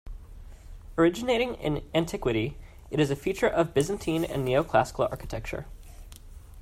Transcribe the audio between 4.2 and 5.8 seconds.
and Neoclassical architecture.